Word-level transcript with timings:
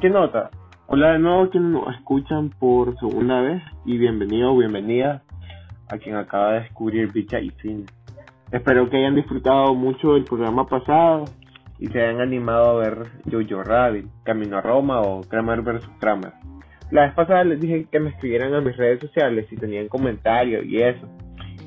¿Qué 0.00 0.10
nota? 0.10 0.50
Hola 0.88 1.12
de 1.12 1.18
nuevo 1.18 1.48
quienes 1.48 1.70
nos 1.70 1.94
escuchan 1.96 2.50
por 2.50 2.98
segunda 2.98 3.40
vez 3.40 3.62
y 3.86 3.96
bienvenido 3.96 4.52
o 4.52 4.58
bienvenida 4.58 5.22
a 5.88 5.96
quien 5.96 6.16
acaba 6.16 6.52
de 6.52 6.60
descubrir 6.60 7.10
Bicha 7.12 7.40
y 7.40 7.48
Cine. 7.62 7.86
Espero 8.52 8.90
que 8.90 8.98
hayan 8.98 9.14
disfrutado 9.14 9.74
mucho 9.74 10.12
del 10.12 10.24
programa 10.24 10.66
pasado 10.66 11.24
y 11.78 11.86
se 11.86 12.02
hayan 12.02 12.20
animado 12.20 12.72
a 12.72 12.80
ver 12.80 13.06
Jojo 13.30 13.62
Rabbit, 13.62 14.06
Camino 14.22 14.58
a 14.58 14.60
Roma 14.60 15.00
o 15.00 15.22
Kramer 15.22 15.62
vs. 15.62 15.88
Kramer. 15.98 16.34
La 16.90 17.06
vez 17.06 17.14
pasada 17.14 17.44
les 17.44 17.58
dije 17.58 17.86
que 17.90 17.98
me 17.98 18.10
escribieran 18.10 18.52
a 18.52 18.60
mis 18.60 18.76
redes 18.76 19.00
sociales 19.00 19.46
si 19.48 19.56
tenían 19.56 19.88
comentarios 19.88 20.66
y 20.66 20.82
eso 20.82 21.08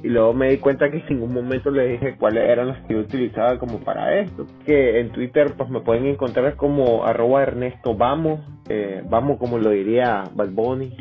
y 0.01 0.07
luego 0.07 0.33
me 0.33 0.49
di 0.49 0.57
cuenta 0.57 0.89
que 0.89 0.97
en 0.97 1.05
ningún 1.09 1.33
momento 1.33 1.71
le 1.71 1.87
dije 1.87 2.15
cuáles 2.17 2.49
eran 2.49 2.69
las 2.69 2.79
que 2.85 2.93
yo 2.93 3.01
utilizaba 3.01 3.59
como 3.59 3.79
para 3.79 4.19
esto. 4.19 4.45
Que 4.65 4.99
en 4.99 5.09
Twitter 5.09 5.53
pues 5.57 5.69
me 5.69 5.81
pueden 5.81 6.05
encontrar 6.05 6.55
como 6.55 7.05
arroba 7.05 7.43
Ernesto 7.43 7.95
Vamos, 7.95 8.39
eh, 8.69 9.03
vamos 9.09 9.37
como 9.37 9.57
lo 9.57 9.71
diría 9.71 10.23
Balboni. 10.33 10.95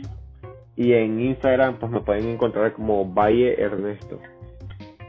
Y 0.74 0.92
en 0.92 1.20
Instagram 1.20 1.76
pues 1.78 1.92
me 1.92 2.00
pueden 2.00 2.28
encontrar 2.28 2.72
como 2.72 3.12
Valle 3.12 3.60
Ernesto. 3.60 4.18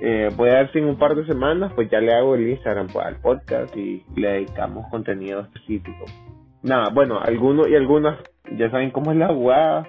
Eh, 0.01 0.29
voy 0.35 0.49
a 0.49 0.53
ver 0.53 0.71
si 0.71 0.79
en 0.79 0.85
un 0.85 0.97
par 0.97 1.15
de 1.15 1.25
semanas 1.25 1.73
pues 1.73 1.89
ya 1.89 1.99
le 1.99 2.13
hago 2.13 2.35
el 2.35 2.47
Instagram 2.47 2.87
pues, 2.87 3.05
al 3.05 3.15
podcast 3.17 3.75
y 3.75 4.03
le 4.15 4.29
dedicamos 4.29 4.85
contenido 4.91 5.41
específico. 5.41 6.05
Nada, 6.61 6.89
bueno, 6.93 7.19
algunos 7.19 7.67
y 7.67 7.75
algunas 7.75 8.19
ya 8.55 8.69
saben 8.69 8.91
cómo 8.91 9.11
es 9.11 9.17
la 9.17 9.27
jugada 9.29 9.87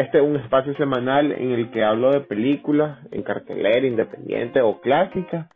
este 0.00 0.16
es 0.16 0.24
un 0.24 0.36
espacio 0.36 0.74
semanal 0.76 1.30
en 1.30 1.50
el 1.50 1.70
que 1.70 1.84
hablo 1.84 2.10
de 2.10 2.20
películas 2.20 2.98
en 3.10 3.22
cartelera, 3.22 3.86
independiente 3.86 4.62
o 4.62 4.80
clásica, 4.80 5.50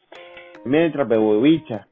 mientras 0.66 1.08
bebo 1.08 1.40
bicha. 1.40 1.86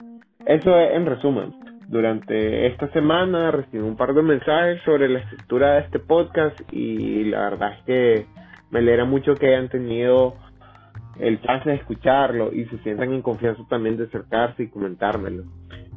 Eso 0.44 0.78
es 0.78 0.94
en 0.94 1.06
resumen. 1.06 1.54
Durante 1.88 2.66
esta 2.66 2.88
semana 2.92 3.52
recibí 3.52 3.82
un 3.82 3.96
par 3.96 4.12
de 4.12 4.20
mensajes 4.20 4.82
sobre 4.82 5.08
la 5.08 5.20
estructura 5.20 5.74
de 5.74 5.80
este 5.80 5.98
podcast 5.98 6.60
y 6.70 7.24
la 7.24 7.40
verdad 7.40 7.72
es 7.78 7.84
que 7.84 8.26
me 8.70 8.80
alegra 8.80 9.06
mucho 9.06 9.34
que 9.34 9.48
hayan 9.48 9.70
tenido 9.70 10.34
el 11.20 11.40
chance 11.40 11.70
de 11.70 11.76
escucharlo 11.76 12.52
y 12.52 12.66
se 12.66 12.76
sientan 12.78 13.14
en 13.14 13.22
confianza 13.22 13.62
también 13.70 13.96
de 13.96 14.04
acercarse 14.04 14.64
y 14.64 14.68
comentármelo. 14.68 15.44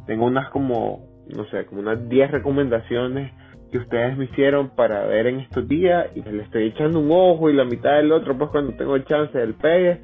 Tengo 0.08 0.26
unas 0.26 0.50
como, 0.52 1.06
no 1.36 1.44
sé, 1.48 1.66
como 1.66 1.82
unas 1.82 2.08
10 2.08 2.32
recomendaciones 2.32 3.34
que 3.76 3.82
ustedes 3.82 4.18
me 4.18 4.24
hicieron 4.24 4.70
para 4.70 5.06
ver 5.06 5.28
en 5.28 5.42
estos 5.42 5.68
días 5.68 6.08
y 6.16 6.22
le 6.22 6.44
estoy 6.44 6.68
echando 6.68 7.02
un 7.02 7.10
ojo 7.12 7.50
y 7.50 7.54
la 7.54 7.66
mitad 7.66 7.98
del 7.98 8.14
otro 8.14 8.38
pues 8.38 8.50
cuando 8.50 8.72
tengo 8.78 8.96
el 8.96 9.04
chance 9.04 9.38
del 9.38 9.54
pegue. 9.54 10.00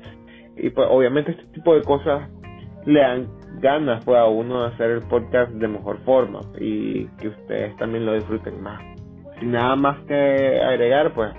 Y 0.57 0.71
pues 0.71 0.89
obviamente 0.91 1.31
este 1.31 1.45
tipo 1.53 1.73
de 1.73 1.81
cosas 1.81 2.29
le 2.85 2.99
dan 2.99 3.29
ganas 3.61 4.03
pues 4.03 4.17
a 4.17 4.25
uno 4.25 4.63
de 4.63 4.73
hacer 4.73 4.91
el 4.91 5.01
podcast 5.03 5.53
de 5.53 5.69
mejor 5.69 5.99
forma 5.99 6.41
y 6.59 7.05
que 7.17 7.29
ustedes 7.29 7.77
también 7.77 8.05
lo 8.05 8.13
disfruten 8.13 8.61
más. 8.61 8.81
Sin 9.39 9.51
nada 9.51 9.77
más 9.77 9.99
que 10.05 10.59
agregar 10.61 11.13
pues 11.13 11.31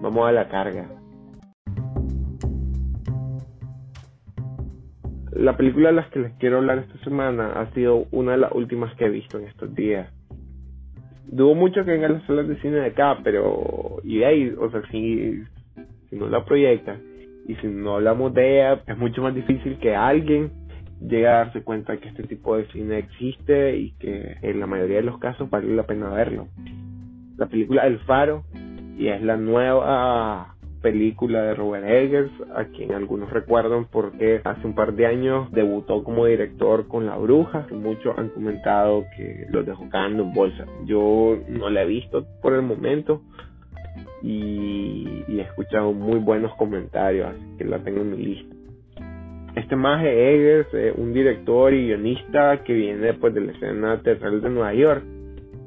vamos 0.00 0.26
a 0.26 0.32
la 0.32 0.48
carga. 0.48 0.88
La 5.32 5.54
película 5.54 5.90
de 5.90 5.96
las 5.96 6.08
que 6.08 6.20
les 6.20 6.32
quiero 6.38 6.56
hablar 6.56 6.78
esta 6.78 6.98
semana 7.04 7.52
ha 7.60 7.70
sido 7.74 8.06
una 8.10 8.32
de 8.32 8.38
las 8.38 8.52
últimas 8.52 8.94
que 8.96 9.04
he 9.04 9.10
visto 9.10 9.38
en 9.38 9.48
estos 9.48 9.74
días 9.74 10.10
dudo 11.28 11.54
mucho 11.54 11.84
que 11.84 11.92
vengan 11.92 12.14
las 12.14 12.24
salas 12.24 12.48
de 12.48 12.60
cine 12.60 12.76
de 12.76 12.86
acá, 12.86 13.18
pero 13.22 14.00
y 14.02 14.18
de 14.18 14.26
ahí, 14.26 14.54
o 14.58 14.70
sea, 14.70 14.82
si, 14.90 15.42
si 16.10 16.16
no 16.16 16.28
la 16.28 16.44
proyecta 16.44 16.96
y 17.46 17.54
si 17.56 17.66
no 17.66 17.96
hablamos 17.96 18.34
de 18.34 18.56
ella, 18.56 18.82
es 18.86 18.98
mucho 18.98 19.22
más 19.22 19.34
difícil 19.34 19.78
que 19.78 19.94
alguien 19.94 20.50
llegue 21.00 21.28
a 21.28 21.44
darse 21.44 21.62
cuenta 21.62 21.96
que 21.96 22.08
este 22.08 22.24
tipo 22.24 22.56
de 22.56 22.66
cine 22.68 22.98
existe 22.98 23.76
y 23.76 23.92
que 23.92 24.36
en 24.42 24.60
la 24.60 24.66
mayoría 24.66 24.96
de 24.96 25.02
los 25.02 25.18
casos 25.18 25.48
vale 25.48 25.74
la 25.74 25.84
pena 25.84 26.10
verlo. 26.10 26.48
La 27.36 27.46
película 27.46 27.86
El 27.86 27.98
Faro 28.00 28.44
y 28.98 29.08
es 29.08 29.22
la 29.22 29.36
nueva 29.36 30.56
película 30.80 31.42
de 31.42 31.54
Robert 31.54 31.86
Eggers, 31.86 32.30
a 32.54 32.64
quien 32.66 32.92
algunos 32.92 33.30
recuerdan 33.30 33.86
porque 33.86 34.40
hace 34.44 34.66
un 34.66 34.74
par 34.74 34.94
de 34.94 35.06
años 35.06 35.50
debutó 35.52 36.04
como 36.04 36.26
director 36.26 36.88
con 36.88 37.06
La 37.06 37.16
Bruja. 37.16 37.66
Muchos 37.72 38.16
han 38.18 38.28
comentado 38.30 39.04
que 39.16 39.46
lo 39.50 39.62
dejó 39.62 39.88
cagando 39.90 40.22
en 40.22 40.32
bolsa. 40.32 40.66
Yo 40.84 41.38
no 41.48 41.70
la 41.70 41.82
he 41.82 41.86
visto 41.86 42.26
por 42.42 42.54
el 42.54 42.62
momento 42.62 43.22
y, 44.22 45.24
he 45.28 45.40
escuchado 45.40 45.92
muy 45.92 46.18
buenos 46.18 46.54
comentarios, 46.56 47.28
así 47.28 47.56
que 47.58 47.64
la 47.64 47.78
tengo 47.80 48.00
en 48.00 48.10
mi 48.10 48.16
lista. 48.18 48.54
Este 49.54 49.76
maje 49.76 50.34
Eggers 50.34 50.96
un 50.96 51.12
director 51.12 51.74
y 51.74 51.86
guionista 51.86 52.62
que 52.64 52.72
viene 52.72 53.06
después 53.06 53.34
de 53.34 53.40
la 53.40 53.52
escena 53.52 54.00
teatral 54.02 54.40
de 54.40 54.50
Nueva 54.50 54.74
York. 54.74 55.04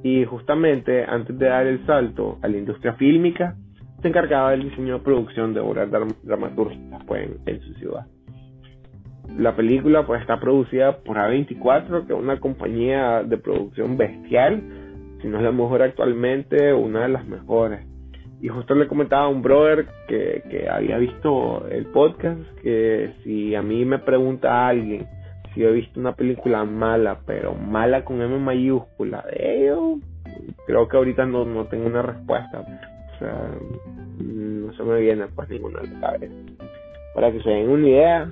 Y 0.03 0.25
justamente 0.25 1.03
antes 1.03 1.37
de 1.37 1.45
dar 1.45 1.67
el 1.67 1.85
salto 1.85 2.39
a 2.41 2.47
la 2.47 2.57
industria 2.57 2.93
fílmica, 2.93 3.55
se 4.01 4.07
encargaba 4.07 4.51
del 4.51 4.69
diseño 4.69 4.97
de 4.97 5.03
producción 5.03 5.53
de 5.53 5.59
obras 5.59 5.89
dramatúrgicas 6.23 7.03
pues, 7.05 7.29
en, 7.45 7.61
su 7.61 7.73
ciudad. 7.75 8.05
La 9.37 9.55
película 9.55 10.05
pues 10.05 10.21
está 10.21 10.39
producida 10.39 10.97
por 10.97 11.17
A24, 11.17 12.07
que 12.07 12.13
es 12.13 12.19
una 12.19 12.39
compañía 12.39 13.23
de 13.23 13.37
producción 13.37 13.97
bestial, 13.97 14.61
si 15.21 15.27
no 15.27 15.37
es 15.37 15.43
la 15.43 15.51
mejor 15.51 15.83
actualmente, 15.83 16.73
una 16.73 17.03
de 17.03 17.09
las 17.09 17.25
mejores. 17.27 17.85
Y 18.41 18.47
justo 18.47 18.73
le 18.73 18.87
comentaba 18.87 19.25
a 19.25 19.27
un 19.27 19.43
brother 19.43 19.85
que, 20.07 20.41
que 20.49 20.67
había 20.67 20.97
visto 20.97 21.67
el 21.69 21.85
podcast, 21.87 22.41
que 22.63 23.13
si 23.23 23.53
a 23.53 23.61
mí 23.61 23.85
me 23.85 23.99
pregunta 23.99 24.67
alguien 24.67 25.05
si 25.53 25.63
he 25.63 25.71
visto 25.71 25.99
una 25.99 26.15
película 26.15 26.63
mala, 26.63 27.19
pero 27.25 27.53
mala 27.53 28.05
con 28.05 28.21
M 28.21 28.39
mayúscula, 28.39 29.23
de 29.23 29.63
ello, 29.63 29.97
creo 30.65 30.87
que 30.87 30.97
ahorita 30.97 31.25
no, 31.25 31.45
no 31.45 31.65
tengo 31.65 31.87
una 31.87 32.01
respuesta 32.01 32.63
no 33.21 34.73
se 34.73 34.83
me 34.83 34.99
viene 34.99 35.25
pues 35.35 35.49
ninguna 35.49 35.81
cabeza. 35.99 36.33
Para 37.13 37.31
que 37.31 37.41
se 37.41 37.49
den 37.49 37.69
una 37.69 37.87
idea, 37.87 38.29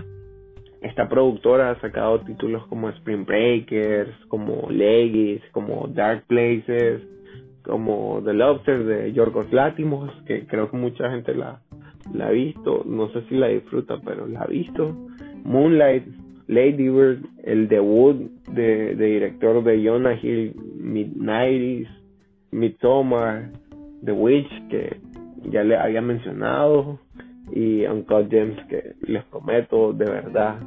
esta 0.82 1.10
productora 1.10 1.72
ha 1.72 1.82
sacado 1.82 2.22
títulos 2.22 2.66
como 2.68 2.90
Spring 2.90 3.26
Breakers, 3.26 4.16
como 4.28 4.70
Legis, 4.70 5.42
como 5.52 5.88
Dark 5.88 6.24
Places, 6.28 7.02
como 7.64 8.22
The 8.24 8.34
Lobster 8.34 8.86
de 8.86 9.12
Yorgos 9.12 9.52
Látimos, 9.52 10.12
que 10.26 10.46
creo 10.48 10.72
que 10.72 10.78
mucha 10.78 11.12
gente 11.12 11.36
la, 11.36 11.62
la 12.14 12.28
ha 12.28 12.32
visto, 12.32 12.84
no 12.86 13.10
sé 13.10 13.24
si 13.28 13.36
la 13.36 13.48
disfruta, 13.48 14.00
pero 14.04 14.26
la 14.28 14.42
ha 14.42 14.48
visto. 14.48 14.96
Moonlight, 15.44 16.06
Lady 16.48 16.90
Bird, 16.90 17.26
el 17.44 17.68
debut 17.68 18.16
de, 18.48 18.96
de 18.96 19.06
director 19.06 19.64
de 19.64 19.84
Jonah 19.84 20.18
Hill, 20.20 20.56
Midnighties, 20.78 21.88
Midsommar, 22.52 23.52
The 24.04 24.12
Witch, 24.12 24.68
que 24.70 25.00
ya 25.50 25.64
le 25.64 25.78
había 25.78 26.02
mencionado, 26.02 27.00
y 27.52 27.86
Uncle 27.86 28.28
James, 28.30 28.58
que 28.68 28.94
les 29.02 29.24
prometo 29.26 29.94
de 29.94 30.06
verdad 30.06 30.60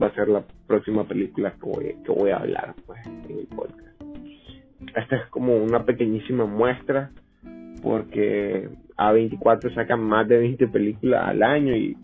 va 0.00 0.06
a 0.06 0.14
ser 0.14 0.28
la 0.28 0.44
próxima 0.66 1.04
película 1.04 1.54
que 1.60 2.12
voy, 2.12 2.30
a 2.30 2.36
hablar 2.36 2.74
pues, 2.86 3.00
en 3.06 3.38
el 3.38 3.46
podcast. 3.46 4.00
Esta 4.96 5.16
es 5.16 5.26
como 5.26 5.56
una 5.56 5.84
pequeñísima 5.84 6.46
muestra, 6.46 7.10
porque 7.82 8.68
A24 8.96 9.74
sacan 9.74 10.02
más 10.02 10.28
de 10.28 10.38
20 10.38 10.68
películas 10.68 11.28
al 11.28 11.42
año 11.42 11.74
y, 11.74 11.96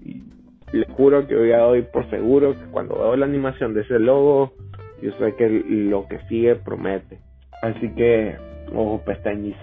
les 0.73 0.89
juro 0.91 1.29
que 1.29 1.37
hoy 1.37 1.51
doy 1.51 1.83
por 1.83 2.11
seguro 2.11 2.53
que 2.55 2.65
cuando 2.73 2.97
veo 2.99 3.15
la 3.15 3.25
animación 3.25 3.73
de 3.73 3.83
ese 3.83 4.01
logo, 4.01 4.53
yo 5.01 5.13
sé 5.13 5.35
que 5.37 5.49
lo 5.49 6.09
que 6.09 6.19
sigue 6.29 6.57
promete. 6.57 7.21
Así 7.63 7.89
que, 7.95 8.35
ojo, 8.75 9.01
pestaña 9.07 9.55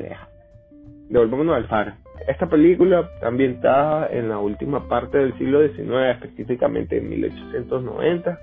devolvámonos 1.13 1.55
al 1.55 1.67
faro. 1.67 1.93
Esta 2.27 2.47
película 2.47 3.09
está 3.13 3.27
ambientada 3.27 4.07
en 4.11 4.29
la 4.29 4.39
última 4.39 4.87
parte 4.87 5.19
del 5.19 5.37
siglo 5.37 5.61
XIX, 5.61 6.15
específicamente 6.15 6.97
en 6.97 7.09
1890, 7.09 8.39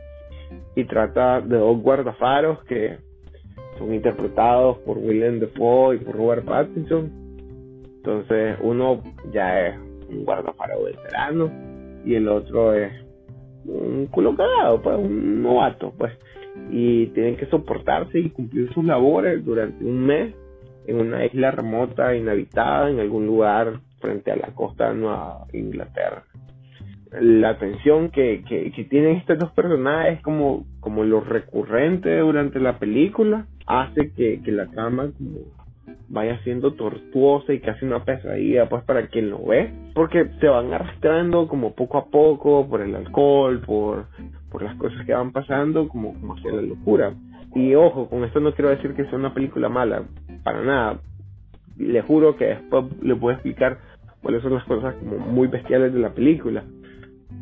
y 0.76 0.84
trata 0.84 1.41
de 1.41 1.56
dos 1.56 1.83
guardafaros 1.83 2.62
que 2.65 2.98
son 3.77 3.92
interpretados 3.92 4.78
por 4.78 4.98
William 4.98 5.41
Defoe 5.41 5.97
y 5.97 5.98
por 5.98 6.16
Robert 6.16 6.45
Pattinson. 6.45 7.10
Entonces, 7.97 8.56
uno 8.62 9.03
ya 9.33 9.66
es 9.66 9.78
un 10.09 10.24
guardafaro 10.24 10.84
veterano 10.84 11.50
y 12.04 12.15
el 12.15 12.28
otro 12.28 12.72
es 12.72 12.92
un 13.65 14.06
culo 14.06 14.36
cagado, 14.36 14.80
pues, 14.80 14.97
un 14.97 15.42
novato, 15.42 15.92
pues. 15.98 16.12
Y 16.71 17.06
tienen 17.09 17.36
que 17.36 17.47
soportarse 17.47 18.18
y 18.18 18.30
cumplir 18.30 18.72
sus 18.72 18.84
labores 18.84 19.45
durante 19.45 19.84
un 19.84 20.06
mes 20.06 20.34
en 20.86 20.97
una 20.97 21.24
isla 21.24 21.50
remota, 21.50 22.15
inhabitada, 22.15 22.91
en 22.91 23.00
algún 23.00 23.27
lugar 23.27 23.80
frente 24.00 24.32
a 24.32 24.36
la 24.36 24.48
costa 24.54 24.91
de 24.91 24.97
Nueva 24.97 25.47
Inglaterra. 25.53 26.24
La 27.21 27.59
tensión 27.59 28.10
que, 28.10 28.44
que, 28.48 28.71
tienen 28.84 29.16
estos 29.16 29.38
dos 29.38 29.50
personajes 29.53 30.22
como, 30.22 30.65
como 30.78 31.03
lo 31.03 31.21
recurrente 31.21 32.18
durante 32.18 32.60
la 32.60 32.78
película 32.78 33.47
hace 33.66 34.12
que, 34.12 34.41
que 34.42 34.53
la 34.53 34.66
trama 34.66 35.10
vaya 36.09 36.38
siendo 36.42 36.74
tortuosa 36.74 37.53
y 37.53 37.60
casi 37.60 37.84
una 37.84 38.04
pesadilla 38.04 38.68
pues 38.68 38.84
para 38.84 39.06
quien 39.09 39.30
lo 39.30 39.44
ve 39.44 39.72
porque 39.94 40.28
se 40.41 40.48
van 40.48 40.72
arrastrando 40.72 41.48
como 41.48 41.74
poco 41.74 41.98
a 41.98 42.06
poco 42.06 42.68
por 42.68 42.80
el 42.80 42.94
alcohol 42.94 43.60
por, 43.60 44.06
por 44.50 44.62
las 44.62 44.76
cosas 44.76 45.04
que 45.06 45.12
van 45.12 45.33
pasando 45.33 45.88
como, 45.88 46.15
como 46.15 46.34
hacia 46.34 46.53
la 46.53 46.62
locura 46.62 47.15
y 47.54 47.74
ojo 47.74 48.09
con 48.09 48.24
esto 48.24 48.41
no 48.41 48.53
quiero 48.54 48.71
decir 48.71 48.94
que 48.94 49.04
sea 49.04 49.18
una 49.18 49.34
película 49.34 49.68
mala 49.68 50.04
para 50.42 50.63
nada. 50.63 51.01
Le 51.77 52.03
juro 52.03 52.37
que 52.37 52.47
después 52.47 52.84
le 53.03 53.16
puedo 53.16 53.34
explicar 53.34 53.78
cuáles 54.22 54.42
son 54.42 54.54
las 54.54 54.65
cosas 54.65 54.95
como 54.97 55.19
muy 55.19 55.48
bestiales 55.48 55.92
de 55.92 55.98
la 56.01 56.10
película. 56.10 56.65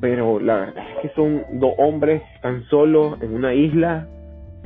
Pero 0.00 0.39
la 0.39 0.56
verdad 0.56 0.85
es 0.91 1.03
que 1.03 1.15
son 1.15 1.43
dos 1.59 1.73
hombres 1.79 2.23
tan 2.43 2.65
solos 2.65 3.21
en 3.21 3.35
una 3.35 3.55
isla, 3.55 4.06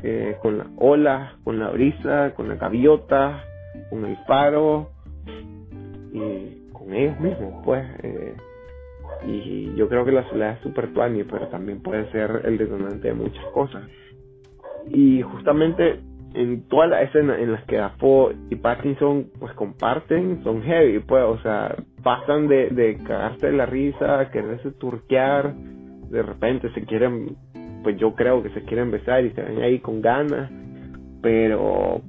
eh, 0.03 0.35
con 0.41 0.57
las 0.57 0.67
olas, 0.77 1.33
con 1.43 1.59
la 1.59 1.69
brisa, 1.69 2.33
con 2.35 2.49
la 2.49 2.55
gaviota, 2.55 3.43
con 3.89 4.05
el 4.05 4.17
faro, 4.27 4.91
y 6.13 6.69
con 6.71 6.93
ellos 6.93 7.19
mismos, 7.19 7.63
pues. 7.65 7.83
Eh, 8.03 8.35
y 9.25 9.73
yo 9.75 9.87
creo 9.87 10.05
que 10.05 10.11
la 10.11 10.27
soledad 10.29 10.57
es 10.63 10.93
tuani, 10.93 11.23
pero 11.23 11.47
también 11.47 11.81
puede 11.81 12.11
ser 12.11 12.41
el 12.45 12.57
detonante 12.57 13.07
de 13.07 13.13
muchas 13.13 13.45
cosas. 13.47 13.83
Y 14.89 15.21
justamente 15.21 15.99
en 16.33 16.67
todas 16.67 16.89
las 16.89 17.03
escenas 17.03 17.39
en 17.39 17.51
las 17.51 17.63
que 17.65 17.77
Dafoe 17.77 18.35
y 18.49 18.55
Pattinson 18.55 19.29
pues 19.39 19.53
comparten 19.53 20.43
son 20.43 20.61
heavy, 20.63 20.99
pues, 20.99 21.23
o 21.23 21.37
sea, 21.39 21.75
pasan 22.01 22.47
de, 22.47 22.69
de 22.69 22.97
cagarse 22.97 23.47
de 23.47 23.53
la 23.53 23.65
risa, 23.65 24.29
quererse 24.31 24.71
turquear, 24.71 25.53
de 25.53 26.21
repente 26.21 26.71
se 26.73 26.85
quieren, 26.85 27.35
pues 27.83 27.97
yo 27.97 28.13
creo 28.15 28.41
que 28.41 28.49
se 28.49 28.63
quieren 28.63 28.91
besar 28.91 29.23
y 29.25 29.31
se 29.31 29.41
ven 29.41 29.61
ahí 29.61 29.79
con 29.79 30.01
ganas, 30.01 30.51
pero, 31.21 32.01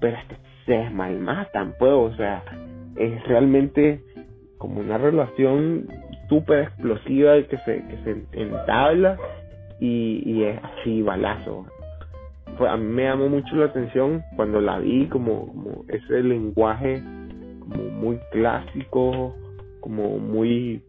pero 0.00 0.16
que 0.28 0.36
se 0.66 0.90
malmatan, 0.90 1.74
pues, 1.78 1.92
o 1.92 2.14
sea, 2.16 2.42
es 2.96 3.22
realmente 3.26 4.00
como 4.58 4.80
una 4.80 4.98
relación 4.98 5.88
súper 6.28 6.64
explosiva 6.64 7.34
que 7.42 7.58
se, 7.58 7.84
que 7.86 7.96
se 8.04 8.40
entabla 8.40 9.18
y, 9.80 10.22
y 10.24 10.44
es 10.44 10.58
así 10.62 11.02
balazo. 11.02 11.66
A 12.60 12.76
mí 12.76 12.84
me 12.84 13.04
llamó 13.04 13.28
mucho 13.28 13.56
la 13.56 13.66
atención 13.66 14.22
cuando 14.36 14.60
la 14.60 14.78
vi 14.78 15.06
como, 15.08 15.46
como 15.48 15.84
ese 15.88 16.22
lenguaje 16.22 17.02
como 17.60 17.84
muy 17.90 18.18
clásico, 18.30 19.34
como 19.80 20.18
muy 20.18 20.82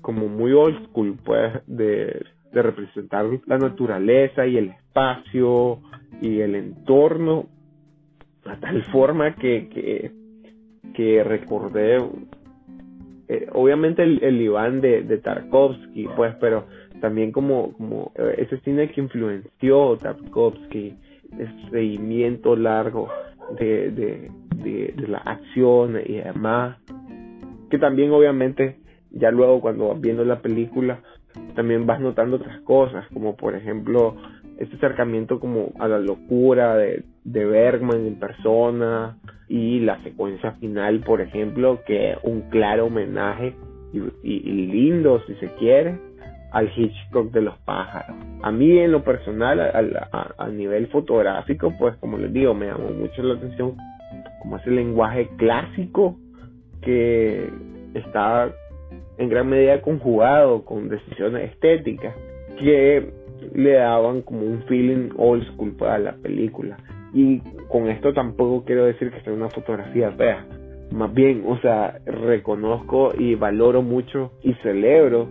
como 0.00 0.28
muy 0.28 0.52
old 0.52 0.88
school 0.88 1.16
pues 1.24 1.52
de, 1.66 2.24
de 2.52 2.62
representar 2.62 3.26
la 3.46 3.58
naturaleza 3.58 4.46
y 4.46 4.56
el 4.56 4.70
espacio 4.70 5.78
y 6.20 6.40
el 6.40 6.56
entorno 6.56 7.46
a 8.44 8.56
tal 8.56 8.82
forma 8.86 9.36
que, 9.36 9.68
que, 9.68 10.10
que 10.94 11.22
recordé 11.22 11.98
eh, 13.28 13.46
obviamente 13.52 14.02
el, 14.02 14.22
el 14.22 14.40
Iván 14.42 14.80
de, 14.80 15.02
de 15.02 15.18
Tarkovsky, 15.18 16.08
pues, 16.16 16.34
pero 16.40 16.66
también 17.02 17.32
como, 17.32 17.72
como 17.72 18.12
eh, 18.14 18.36
ese 18.38 18.58
cine 18.60 18.90
que 18.90 19.00
influenció 19.00 19.98
Tarkovsky, 19.98 20.94
ese 21.38 21.70
seguimiento 21.70 22.56
largo 22.56 23.08
de, 23.58 23.90
de, 23.90 24.30
de, 24.56 24.94
de 24.96 25.08
la 25.08 25.18
acción 25.18 25.98
y 26.06 26.14
demás, 26.14 26.78
que 27.68 27.78
también 27.78 28.12
obviamente 28.12 28.78
ya 29.10 29.30
luego 29.32 29.60
cuando 29.60 29.88
vas 29.88 30.00
viendo 30.00 30.24
la 30.24 30.40
película 30.40 31.00
también 31.54 31.86
vas 31.86 32.00
notando 32.00 32.36
otras 32.36 32.60
cosas, 32.60 33.04
como 33.12 33.36
por 33.36 33.56
ejemplo 33.56 34.16
este 34.58 34.76
acercamiento 34.76 35.40
como 35.40 35.72
a 35.80 35.88
la 35.88 35.98
locura 35.98 36.76
de, 36.76 37.02
de 37.24 37.44
Bergman 37.44 38.06
en 38.06 38.14
persona 38.20 39.18
y 39.48 39.80
la 39.80 40.00
secuencia 40.04 40.52
final, 40.52 41.00
por 41.00 41.20
ejemplo, 41.20 41.80
que 41.84 42.12
es 42.12 42.18
un 42.22 42.42
claro 42.42 42.86
homenaje 42.86 43.54
y, 44.22 44.38
lindo, 44.38 45.20
si 45.26 45.34
se 45.34 45.48
quiere, 45.56 45.98
al 46.52 46.70
Hitchcock 46.74 47.32
de 47.32 47.42
los 47.42 47.58
pájaros. 47.58 48.16
A 48.42 48.52
mí 48.52 48.78
en 48.78 48.92
lo 48.92 49.02
personal, 49.02 49.60
a, 49.60 50.34
a, 50.36 50.48
nivel 50.48 50.88
fotográfico, 50.88 51.72
pues 51.78 51.96
como 51.96 52.18
les 52.18 52.32
digo, 52.32 52.54
me 52.54 52.66
llamó 52.66 52.90
mucho 52.90 53.22
la 53.22 53.34
atención 53.34 53.76
como 54.40 54.56
ese 54.58 54.70
lenguaje 54.70 55.28
clásico 55.36 56.16
que 56.82 57.48
está 57.94 58.52
en 59.18 59.28
gran 59.28 59.48
medida 59.48 59.80
conjugado 59.80 60.64
con 60.64 60.88
decisiones 60.88 61.52
estéticas 61.52 62.14
que 62.58 63.12
le 63.54 63.72
daban 63.72 64.22
como 64.22 64.42
un 64.42 64.62
feeling 64.64 65.10
old 65.16 65.44
school 65.52 65.72
para 65.76 65.98
la 65.98 66.12
película. 66.12 66.76
Y 67.14 67.40
con 67.68 67.88
esto 67.88 68.12
tampoco 68.12 68.64
quiero 68.64 68.84
decir 68.84 69.10
que 69.10 69.20
sea 69.20 69.32
una 69.32 69.50
fotografía 69.50 70.10
fea. 70.12 70.46
Más 70.90 71.12
bien, 71.12 71.44
o 71.46 71.58
sea, 71.58 72.00
reconozco 72.04 73.12
y 73.16 73.34
valoro 73.34 73.82
mucho 73.82 74.32
y 74.42 74.54
celebro 74.54 75.28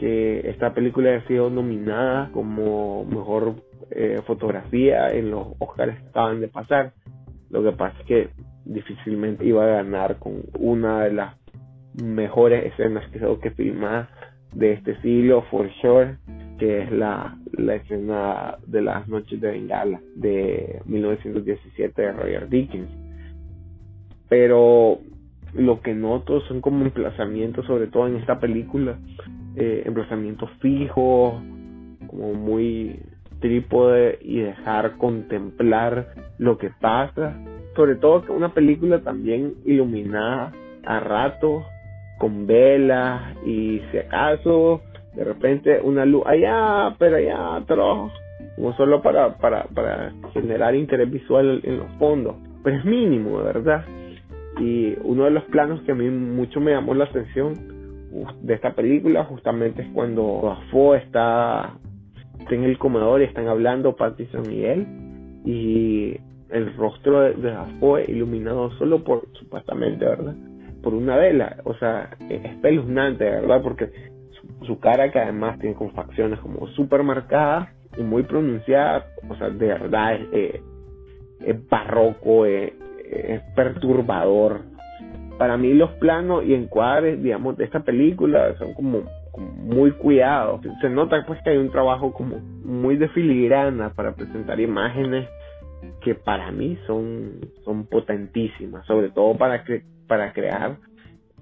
que 0.00 0.48
esta 0.48 0.72
película 0.72 1.10
haya 1.10 1.26
sido 1.26 1.50
nominada 1.50 2.30
como 2.32 3.04
mejor 3.04 3.56
eh, 3.90 4.18
fotografía 4.26 5.08
en 5.08 5.30
los 5.30 5.48
Oscars 5.58 6.00
que 6.00 6.08
acaban 6.08 6.40
de 6.40 6.48
pasar. 6.48 6.94
Lo 7.50 7.62
que 7.62 7.72
pasa 7.72 7.98
es 8.00 8.06
que 8.06 8.28
difícilmente 8.64 9.44
iba 9.44 9.62
a 9.62 9.82
ganar 9.82 10.18
con 10.18 10.40
una 10.58 11.04
de 11.04 11.12
las 11.12 11.34
mejores 12.02 12.72
escenas 12.72 13.06
que 13.10 13.18
tengo 13.18 13.40
que 13.40 13.50
filmar 13.50 14.08
de 14.54 14.72
este 14.72 14.98
siglo, 15.02 15.42
for 15.50 15.70
sure 15.82 16.16
que 16.58 16.82
es 16.82 16.92
la, 16.92 17.36
la 17.52 17.74
escena 17.74 18.56
de 18.66 18.80
las 18.80 19.06
noches 19.06 19.38
de 19.38 19.50
Bengala 19.50 20.00
de 20.14 20.80
1917 20.86 22.00
de 22.00 22.12
Roger 22.12 22.48
Dickens. 22.48 22.90
Pero 24.30 25.00
lo 25.52 25.80
que 25.82 25.94
noto 25.94 26.40
son 26.42 26.62
como 26.62 26.84
emplazamientos, 26.84 27.66
sobre 27.66 27.88
todo 27.88 28.06
en 28.06 28.16
esta 28.16 28.38
película, 28.38 28.98
eh, 29.56 29.82
emplazamientos 29.84 30.50
fijos, 30.60 31.34
como 32.06 32.34
muy 32.34 33.00
trípode 33.40 34.18
y 34.20 34.40
dejar 34.40 34.96
contemplar 34.96 36.08
lo 36.38 36.58
que 36.58 36.70
pasa. 36.80 37.36
Sobre 37.74 37.96
todo 37.96 38.22
que 38.22 38.32
una 38.32 38.52
película 38.52 39.00
también 39.00 39.54
iluminada 39.64 40.52
a 40.84 41.00
ratos, 41.00 41.64
con 42.18 42.46
velas 42.46 43.34
y 43.46 43.80
si 43.90 43.98
acaso 43.98 44.82
de 45.14 45.24
repente 45.24 45.80
una 45.82 46.04
luz 46.04 46.22
allá, 46.26 46.94
pero 46.98 47.16
allá 47.16 47.56
atrás, 47.56 48.12
como 48.56 48.72
solo 48.76 49.02
para, 49.02 49.36
para, 49.38 49.64
para 49.64 50.12
generar 50.32 50.74
interés 50.74 51.10
visual 51.10 51.60
en 51.64 51.78
los 51.78 51.90
fondos, 51.98 52.36
pero 52.62 52.76
es 52.76 52.84
mínimo, 52.84 53.38
¿verdad? 53.38 53.84
Y 54.60 54.94
uno 55.02 55.24
de 55.24 55.30
los 55.30 55.44
planos 55.44 55.80
que 55.82 55.92
a 55.92 55.94
mí 55.94 56.08
mucho 56.10 56.60
me 56.60 56.72
llamó 56.72 56.94
la 56.94 57.04
atención 57.04 57.54
de 58.42 58.54
esta 58.54 58.74
película 58.74 59.24
justamente 59.24 59.82
es 59.82 59.88
cuando 59.92 60.40
Dafoe 60.42 60.98
está, 60.98 61.74
en 62.50 62.64
el 62.64 62.78
comedor 62.78 63.20
y 63.20 63.24
están 63.24 63.46
hablando 63.46 63.94
Pattinson 63.94 64.50
y 64.50 64.64
él 64.64 64.86
y 65.44 66.16
el 66.50 66.74
rostro 66.76 67.20
de, 67.20 67.34
de 67.34 67.50
Dafoe 67.52 68.10
iluminado 68.10 68.70
solo 68.72 69.04
por 69.04 69.28
supuestamente, 69.34 70.04
¿verdad? 70.04 70.34
Por 70.82 70.94
una 70.94 71.16
vela, 71.16 71.56
o 71.64 71.74
sea, 71.74 72.16
es 72.28 72.44
espeluznante, 72.44 73.24
¿verdad? 73.24 73.62
Porque 73.62 73.90
su 74.66 74.78
cara 74.78 75.10
que 75.10 75.18
además 75.18 75.58
tiene 75.58 75.74
con 75.74 75.92
facciones 75.92 76.38
como 76.40 76.66
súper 76.68 77.02
marcadas 77.02 77.68
y 77.96 78.02
muy 78.02 78.22
pronunciadas, 78.22 79.04
o 79.28 79.34
sea, 79.36 79.50
de 79.50 79.66
verdad 79.66 80.14
es, 80.14 80.28
eh, 80.32 80.62
es 81.40 81.68
barroco, 81.68 82.46
es, 82.46 82.72
es, 83.04 83.42
perturbador. 83.54 84.62
Para 85.40 85.56
mí 85.56 85.72
los 85.72 85.90
planos 85.92 86.44
y 86.44 86.52
encuadres, 86.52 87.22
digamos, 87.22 87.56
de 87.56 87.64
esta 87.64 87.80
película 87.80 88.54
son 88.58 88.74
como, 88.74 89.04
muy 89.38 89.92
cuidados. 89.92 90.60
Se 90.82 90.90
nota 90.90 91.24
pues 91.26 91.40
que 91.42 91.48
hay 91.48 91.56
un 91.56 91.70
trabajo 91.70 92.12
como 92.12 92.36
muy 92.62 92.98
de 92.98 93.08
filigrana 93.08 93.88
para 93.94 94.14
presentar 94.14 94.60
imágenes 94.60 95.26
que 96.02 96.14
para 96.14 96.52
mí 96.52 96.78
son, 96.86 97.40
son 97.64 97.86
potentísimas, 97.86 98.84
sobre 98.84 99.08
todo 99.08 99.34
para, 99.38 99.64
para 100.06 100.34
crear 100.34 100.76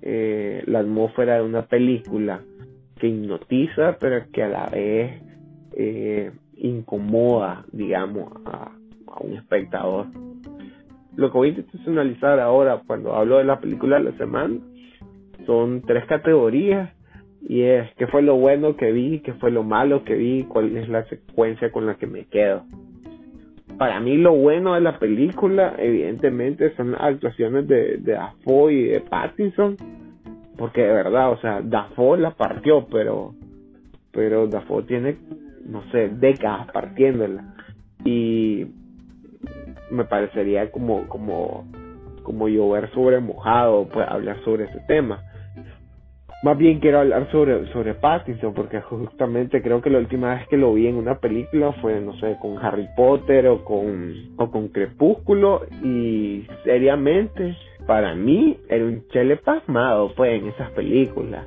eh, 0.00 0.62
la 0.66 0.78
atmósfera 0.78 1.34
de 1.34 1.42
una 1.42 1.62
película 1.62 2.42
que 3.00 3.08
hipnotiza, 3.08 3.96
pero 3.98 4.30
que 4.32 4.44
a 4.44 4.48
la 4.48 4.66
vez 4.66 5.22
eh, 5.72 6.30
incomoda, 6.54 7.64
digamos, 7.72 8.32
a, 8.46 8.70
un 9.22 9.32
espectador. 9.32 10.06
Lo 11.18 11.32
que 11.32 11.38
voy 11.38 11.48
a 11.48 11.50
institucionalizar 11.50 12.38
ahora 12.38 12.80
cuando 12.86 13.14
hablo 13.14 13.38
de 13.38 13.44
la 13.44 13.58
película 13.58 13.98
de 13.98 14.04
la 14.04 14.16
semana 14.16 14.54
son 15.46 15.82
tres 15.82 16.04
categorías 16.06 16.90
y 17.42 17.62
es 17.62 17.92
qué 17.96 18.06
fue 18.06 18.22
lo 18.22 18.36
bueno 18.36 18.76
que 18.76 18.92
vi, 18.92 19.18
qué 19.18 19.32
fue 19.34 19.50
lo 19.50 19.64
malo 19.64 20.04
que 20.04 20.14
vi, 20.14 20.44
cuál 20.44 20.76
es 20.76 20.88
la 20.88 21.04
secuencia 21.06 21.72
con 21.72 21.86
la 21.86 21.96
que 21.96 22.06
me 22.06 22.26
quedo. 22.26 22.62
Para 23.78 23.98
mí 23.98 24.16
lo 24.16 24.34
bueno 24.34 24.74
de 24.74 24.80
la 24.80 25.00
película 25.00 25.74
evidentemente 25.76 26.74
son 26.76 26.92
las 26.92 27.00
actuaciones 27.00 27.66
de, 27.66 27.96
de 27.98 28.16
Afoy 28.16 28.76
y 28.76 28.84
de 28.84 29.00
Pattinson 29.00 29.76
porque 30.56 30.82
de 30.82 30.92
verdad, 30.92 31.32
o 31.32 31.40
sea, 31.40 31.62
Dafoe 31.62 32.18
la 32.18 32.32
partió, 32.32 32.86
pero, 32.86 33.34
pero 34.12 34.46
Dafoe 34.46 34.84
tiene, 34.84 35.16
no 35.66 35.82
sé, 35.90 36.10
décadas 36.10 36.70
partiéndola. 36.72 37.54
Y 38.04 38.66
me 39.90 40.04
parecería 40.04 40.70
como, 40.70 41.08
como, 41.08 41.66
como 42.22 42.48
llover 42.48 42.90
sobre 42.92 43.20
mojado, 43.20 43.88
pues 43.92 44.06
hablar 44.08 44.38
sobre 44.44 44.64
ese 44.64 44.80
tema. 44.86 45.22
más 46.42 46.56
bien 46.56 46.78
quiero 46.78 47.00
hablar 47.00 47.30
sobre, 47.32 47.66
sobre 47.72 47.94
Pattinson, 47.94 48.54
porque 48.54 48.80
justamente 48.80 49.60
creo 49.60 49.80
que 49.80 49.90
la 49.90 49.98
última 49.98 50.34
vez 50.34 50.46
que 50.48 50.56
lo 50.56 50.72
vi 50.74 50.86
en 50.86 50.96
una 50.96 51.18
película 51.18 51.72
fue, 51.80 52.00
no 52.00 52.14
sé, 52.18 52.36
con 52.40 52.58
Harry 52.58 52.88
Potter 52.96 53.48
o 53.48 53.64
con, 53.64 54.14
o 54.36 54.50
con 54.50 54.68
Crepúsculo, 54.68 55.62
y 55.82 56.46
seriamente, 56.64 57.56
para 57.86 58.14
mí, 58.14 58.56
era 58.68 58.84
un 58.84 59.08
chele 59.08 59.36
pasmado, 59.36 60.12
pues, 60.16 60.40
en 60.40 60.48
esas 60.48 60.70
películas. 60.72 61.44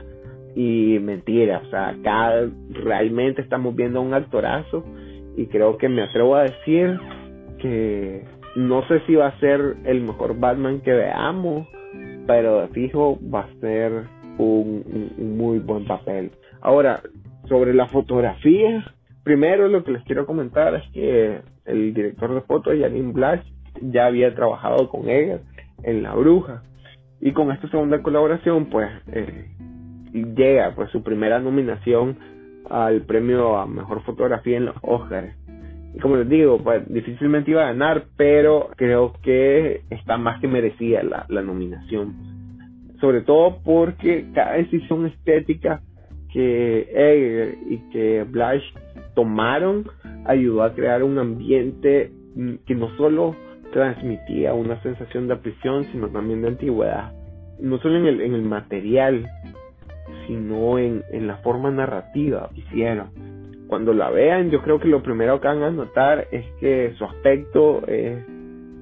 Y 0.56 1.00
mentira, 1.00 1.62
o 1.66 1.70
sea, 1.70 1.90
acá 1.90 2.34
realmente 2.72 3.42
estamos 3.42 3.74
viendo 3.74 4.02
un 4.02 4.14
actorazo, 4.14 4.84
y 5.38 5.46
creo 5.46 5.78
que 5.78 5.88
me 5.88 6.02
atrevo 6.02 6.36
a 6.36 6.44
decir 6.44 7.00
que 7.62 8.24
no 8.56 8.86
sé 8.88 9.00
si 9.06 9.16
va 9.16 9.28
a 9.28 9.40
ser 9.40 9.78
el 9.86 10.02
mejor 10.02 10.38
Batman 10.40 10.82
que 10.82 10.92
veamos, 10.92 11.68
pero 12.28 12.68
fijo 12.70 13.20
va 13.34 13.42
a 13.42 13.60
ser 13.60 14.04
un, 14.38 15.12
muy 15.18 15.60
buen 15.60 15.86
papel. 15.86 16.32
Ahora, 16.62 17.02
sobre 17.48 17.74
la 17.74 17.88
fotografía, 17.88 18.86
primero 19.24 19.68
lo 19.68 19.84
que 19.84 19.92
les 19.92 20.04
quiero 20.04 20.26
comentar 20.26 20.76
es 20.76 20.84
que 20.94 21.42
el 21.66 21.94
director 21.94 22.34
de 22.34 22.42
fotos, 22.42 22.76
Janine 22.80 23.14
Blash, 23.14 23.46
ya 23.82 24.08
había 24.08 24.36
trabajado 24.36 24.90
con 24.90 25.10
ella 25.10 25.40
en 25.84 26.04
La 26.04 26.14
Bruja. 26.14 26.64
Y 27.20 27.34
con 27.34 27.52
esta 27.52 27.70
segunda 27.70 28.02
colaboración, 28.02 28.66
pues, 28.66 28.90
eh, 29.12 29.48
llega 30.12 30.74
pues 30.76 30.90
su 30.90 31.04
primera 31.04 31.40
nominación 31.40 32.18
al 32.70 33.02
premio 33.02 33.58
a 33.58 33.66
mejor 33.68 34.02
fotografía 34.04 34.58
en 34.58 34.66
los 34.66 34.76
Oscars. 34.82 35.36
Como 36.02 36.16
les 36.18 36.30
digo, 36.30 36.58
pues 36.64 36.88
difícilmente 36.92 37.52
iba 37.52 37.64
a 37.64 37.74
ganar, 37.74 38.06
pero 38.16 38.70
creo 38.78 39.14
que 39.22 39.82
está 39.90 40.18
más 40.18 40.40
que 40.40 40.48
merecida 40.48 41.04
la, 41.04 41.42
nominación 41.42 42.32
sobre 43.02 43.22
todo 43.22 43.58
porque 43.66 44.28
cada 44.34 44.54
decisión 44.54 45.08
estética 45.08 45.82
que 46.32 46.82
Eger 46.82 47.58
y 47.68 47.78
que 47.90 48.24
Blush 48.24 48.64
tomaron 49.16 49.88
ayudó 50.26 50.64
a 50.64 50.74
crear 50.74 51.04
un 51.04 51.18
ambiente 51.18 52.12
que 52.66 52.76
no 52.76 52.96
solo 52.98 53.36
transmitía 53.74 54.54
una 54.54 54.82
sensación 54.84 55.28
de 55.28 55.36
prisión, 55.38 55.86
sino 55.92 56.10
también 56.10 56.42
de 56.42 56.50
antigüedad. 56.50 57.12
No 57.60 57.80
solo 57.80 57.98
en 57.98 58.06
el, 58.06 58.22
en 58.22 58.34
el 58.34 58.44
material, 58.44 59.28
sino 60.28 60.78
en, 60.78 61.04
en 61.12 61.28
la 61.28 61.38
forma 61.38 61.72
narrativa 61.72 62.50
que 62.54 62.62
hicieron. 62.62 63.10
Cuando 63.72 63.94
la 63.94 64.10
vean, 64.10 64.52
yo 64.52 64.62
creo 64.62 64.82
que 64.82 64.90
lo 64.90 65.02
primero 65.02 65.40
que 65.40 65.48
van 65.48 65.64
a 65.64 65.72
notar 65.72 66.28
es 66.30 66.46
que 66.60 66.94
su 66.98 67.06
aspecto 67.06 67.88
es 67.88 68.18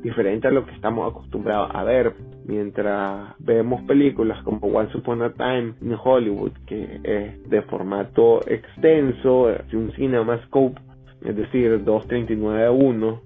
diferente 0.02 0.48
a 0.48 0.52
lo 0.52 0.66
que 0.66 0.74
estamos 0.74 1.12
acostumbrados 1.12 1.70
a 1.76 1.84
ver 1.84 2.14
mientras 2.46 3.36
vemos 3.38 3.84
películas 3.84 4.42
como 4.42 4.66
Once 4.66 4.98
Upon 4.98 5.22
a 5.22 5.32
Time 5.34 5.76
en 5.80 5.96
Hollywood, 6.04 6.54
que 6.66 7.02
es 7.04 7.48
de 7.52 7.62
formato 7.62 8.40
extenso, 8.48 9.50
de 9.70 9.78
un 9.78 9.92
CinemaScope, 9.92 10.82
es 11.24 11.36
decir, 11.36 11.84
239 11.84 12.66
a 12.66 12.72
1, 12.72 13.22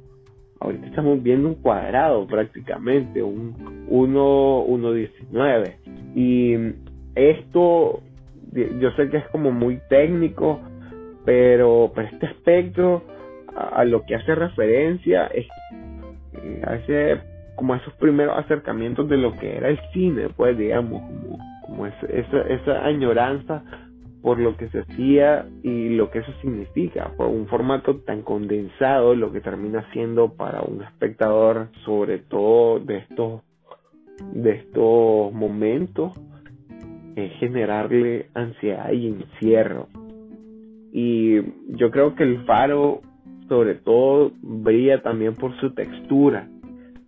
ahorita 0.59 0.85
estamos 0.87 1.23
viendo 1.23 1.47
un 1.47 1.55
cuadrado 1.55 2.27
prácticamente, 2.27 3.23
un 3.23 3.87
1.19. 3.87 5.75
Y 6.13 6.55
esto, 7.15 8.01
yo 8.51 8.91
sé 8.97 9.09
que 9.09 9.15
es 9.15 9.27
como 9.29 9.53
muy 9.53 9.79
técnico, 9.87 10.59
pero, 11.25 11.91
pero 11.95 12.07
este 12.07 12.25
espectro 12.27 13.03
a, 13.55 13.83
lo 13.85 14.03
que 14.05 14.15
hace 14.15 14.35
referencia 14.35 15.27
es 15.27 15.47
hace 16.65 17.21
como 17.55 17.75
esos 17.75 17.93
primeros 17.93 18.37
acercamientos 18.37 19.07
de 19.07 19.17
lo 19.17 19.37
que 19.37 19.57
era 19.57 19.69
el 19.69 19.79
cine, 19.93 20.29
pues 20.35 20.57
digamos, 20.57 21.01
como, 21.01 21.39
como 21.61 21.85
esa, 21.87 22.07
esa, 22.07 22.85
añoranza 22.85 23.63
por 24.21 24.39
lo 24.39 24.55
que 24.55 24.69
se 24.69 24.79
hacía 24.79 25.45
y 25.63 25.89
lo 25.89 26.09
que 26.09 26.19
eso 26.19 26.31
significa, 26.41 27.11
por 27.17 27.27
un 27.27 27.45
formato 27.47 27.97
tan 27.97 28.21
condensado, 28.21 29.15
lo 29.15 29.31
que 29.31 29.41
termina 29.41 29.85
siendo 29.91 30.33
para 30.33 30.61
un 30.61 30.81
espectador, 30.81 31.67
sobre 31.85 32.19
todo 32.19 32.79
de 32.79 32.99
estos, 32.99 33.41
de 34.33 34.51
estos 34.51 35.33
momentos, 35.33 36.13
es 37.15 37.33
generarle 37.33 38.29
ansiedad 38.33 38.91
y 38.91 39.07
encierro. 39.07 39.87
Y 40.95 41.41
yo 41.69 41.89
creo 41.89 42.15
que 42.15 42.23
el 42.23 42.45
faro, 42.45 43.01
sobre 43.49 43.73
todo, 43.75 44.31
brilla 44.41 45.01
también 45.01 45.33
por 45.33 45.59
su 45.59 45.73
textura 45.73 46.47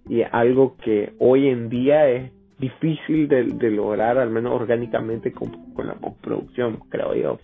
y 0.09 0.21
algo 0.23 0.75
que 0.83 1.13
hoy 1.19 1.47
en 1.47 1.69
día 1.69 2.09
es 2.09 2.31
difícil 2.59 3.27
de, 3.27 3.69
lograr, 3.69 4.17
al 4.17 4.29
menos 4.29 4.53
orgánicamente 4.53 5.31
con, 5.31 5.51
la 5.85 5.95
postproducción, 5.95 6.79
creo 6.89 7.15
yo. 7.15 7.39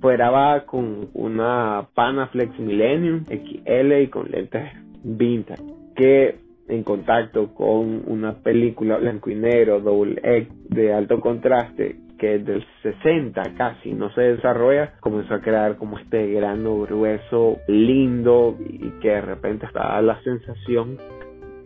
Fuera 0.00 0.64
con 0.66 1.08
una 1.14 1.88
Panaflex 1.94 2.58
Millennium 2.58 3.24
XL 3.24 3.92
y 4.02 4.06
con 4.08 4.30
lentes 4.30 4.72
vintage, 5.02 5.62
que 5.96 6.36
en 6.68 6.82
contacto 6.82 7.54
con 7.54 8.02
una 8.06 8.34
película 8.34 8.98
blanco 8.98 9.30
y 9.30 9.36
negro, 9.36 9.80
double 9.80 10.20
X 10.22 10.48
de 10.68 10.92
alto 10.92 11.20
contraste, 11.20 11.96
que 12.18 12.38
del 12.38 12.64
60 12.82 13.42
casi, 13.56 13.92
no 13.92 14.10
se 14.10 14.20
desarrolla, 14.20 14.94
comenzó 15.00 15.34
a 15.34 15.40
crear 15.40 15.76
como 15.76 15.98
este 15.98 16.32
grano 16.32 16.80
grueso, 16.82 17.58
lindo 17.68 18.56
y 18.60 18.90
que 19.00 19.08
de 19.08 19.20
repente 19.20 19.66
está 19.66 20.00
la 20.02 20.20
sensación 20.22 20.98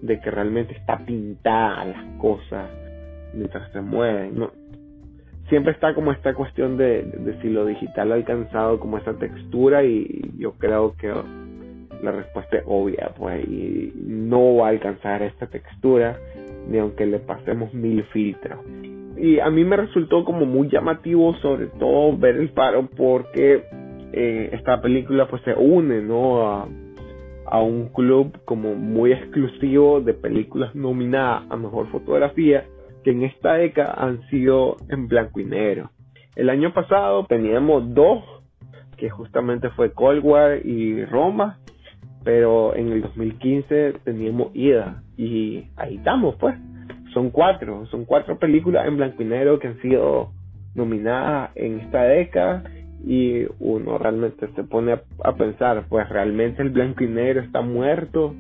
de 0.02 0.20
que 0.20 0.30
realmente 0.30 0.74
está 0.74 0.98
pintada 0.98 1.84
las 1.84 2.04
cosas 2.18 2.68
mientras 3.34 3.70
se 3.72 3.80
mueven. 3.80 4.34
Siempre 5.48 5.72
está 5.72 5.94
como 5.94 6.12
esta 6.12 6.34
cuestión 6.34 6.76
de, 6.76 7.02
de, 7.02 7.40
si 7.42 7.48
lo 7.48 7.66
digital 7.66 8.12
ha 8.12 8.14
alcanzado 8.14 8.78
como 8.78 8.98
esa 8.98 9.14
textura 9.14 9.84
y 9.84 10.32
yo 10.38 10.52
creo 10.52 10.94
que 10.96 11.12
la 12.02 12.10
respuesta 12.10 12.58
es 12.58 12.64
obvia, 12.66 13.10
pues, 13.16 13.46
y 13.46 13.92
no 13.96 14.56
va 14.56 14.66
a 14.66 14.70
alcanzar 14.70 15.22
esta 15.22 15.46
textura 15.46 16.16
ni 16.68 16.78
aunque 16.78 17.06
le 17.06 17.18
pasemos 17.18 17.72
mil 17.74 18.04
filtros. 18.04 18.58
Y 19.22 19.38
a 19.38 19.50
mí 19.50 19.64
me 19.64 19.76
resultó 19.76 20.24
como 20.24 20.46
muy 20.46 20.68
llamativo 20.68 21.32
sobre 21.36 21.68
todo 21.68 22.18
ver 22.18 22.34
el 22.38 22.48
paro 22.48 22.88
porque 22.96 23.62
eh, 24.12 24.50
esta 24.52 24.82
película 24.82 25.28
pues 25.28 25.40
se 25.42 25.54
une, 25.54 26.02
¿no? 26.02 26.44
A, 26.44 26.68
a 27.46 27.62
un 27.62 27.90
club 27.90 28.36
como 28.44 28.74
muy 28.74 29.12
exclusivo 29.12 30.00
de 30.00 30.14
películas 30.14 30.74
nominadas 30.74 31.44
a 31.50 31.56
mejor 31.56 31.88
fotografía 31.92 32.64
que 33.04 33.12
en 33.12 33.22
esta 33.22 33.54
década 33.54 33.94
han 33.96 34.28
sido 34.28 34.76
en 34.88 35.06
blanco 35.06 35.38
y 35.38 35.44
negro. 35.44 35.92
El 36.34 36.50
año 36.50 36.74
pasado 36.74 37.24
teníamos 37.26 37.94
dos, 37.94 38.24
que 38.96 39.08
justamente 39.08 39.70
fue 39.70 39.92
Cold 39.92 40.24
War 40.24 40.66
y 40.66 41.04
Roma, 41.04 41.60
pero 42.24 42.74
en 42.74 42.90
el 42.90 43.02
2015 43.02 44.00
teníamos 44.02 44.50
Ida 44.52 45.04
y 45.16 45.68
ahí 45.76 45.98
estamos 45.98 46.34
pues. 46.40 46.56
Son 47.12 47.30
cuatro, 47.30 47.86
son 47.86 48.04
cuatro 48.04 48.38
películas 48.38 48.86
en 48.86 48.96
blanco 48.96 49.22
y 49.22 49.26
negro 49.26 49.58
que 49.58 49.68
han 49.68 49.80
sido 49.80 50.30
nominadas 50.74 51.50
en 51.54 51.80
esta 51.80 52.04
década 52.04 52.64
y 53.04 53.44
uno 53.58 53.98
realmente 53.98 54.48
se 54.54 54.64
pone 54.64 54.98
a, 55.22 55.32
pensar, 55.34 55.84
pues 55.88 56.08
realmente 56.08 56.62
el 56.62 56.70
blanco 56.70 57.04
y 57.04 57.08
negro 57.08 57.40
está 57.40 57.60
muerto, 57.60 58.34